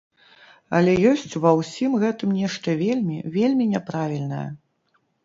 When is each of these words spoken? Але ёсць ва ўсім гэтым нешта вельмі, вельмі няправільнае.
Але 0.77 0.93
ёсць 1.09 1.39
ва 1.43 1.51
ўсім 1.59 1.91
гэтым 2.03 2.29
нешта 2.39 2.75
вельмі, 2.81 3.19
вельмі 3.37 3.69
няправільнае. 3.75 4.41